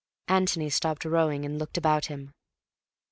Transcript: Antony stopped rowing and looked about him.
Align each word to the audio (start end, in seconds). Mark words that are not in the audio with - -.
Antony 0.27 0.67
stopped 0.71 1.05
rowing 1.05 1.45
and 1.45 1.59
looked 1.59 1.77
about 1.77 2.07
him. 2.07 2.31